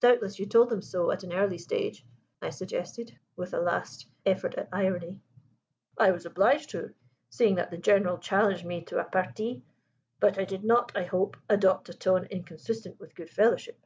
[0.00, 2.04] "Doubtless you told them so at an early stage?"
[2.42, 5.20] I suggested, with a last effort at irony.
[5.96, 6.92] "I was obliged to,
[7.30, 9.62] seeing that the General challenged me to a partie;
[10.18, 13.78] but I did not, I hope, adopt a tone inconsistent with good fellowship.